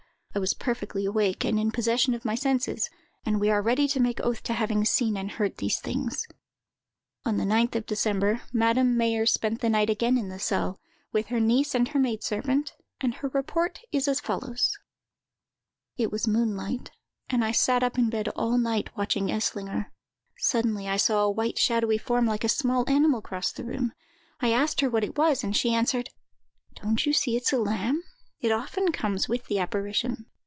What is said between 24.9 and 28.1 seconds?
it was; and she answered, 'Don't you see it's a lamb?